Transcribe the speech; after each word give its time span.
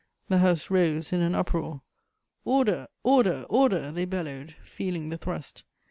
The 0.29 0.39
House 0.39 0.71
rose 0.71 1.13
in 1.13 1.21
an 1.21 1.35
uproar: 1.35 1.83
"Order! 2.43 2.87
Order! 3.03 3.45
Order!" 3.49 3.91
they 3.91 4.05
bellowed, 4.05 4.55
feeling 4.63 5.09
the 5.09 5.17
thrust. 5.19 5.63